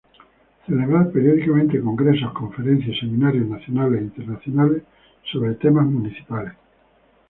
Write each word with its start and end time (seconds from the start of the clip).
Celebrar 0.65 1.11
periódicamente 1.11 1.79
congresos, 1.79 2.33
conferencias 2.33 2.97
y 2.97 2.99
seminarios 3.01 3.47
nacionales 3.47 4.01
e 4.01 4.05
internacionales 4.05 4.81
sobre 5.31 5.53
temas 5.53 5.85
municipales. 5.85 6.53